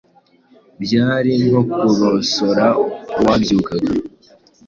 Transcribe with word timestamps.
byari 0.83 1.31
nko 1.45 1.61
korosora 1.71 2.67
uwabyukaga 3.19 3.91